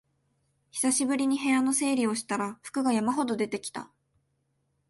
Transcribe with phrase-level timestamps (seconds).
[0.71, 3.91] 久しぶりに部屋の整理をしたら服が山ほど出てきた